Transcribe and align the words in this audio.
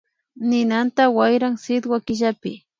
Ninanta 0.49 1.03
wayran 1.17 1.55
sitwa 1.63 1.97
killapi 2.05 2.51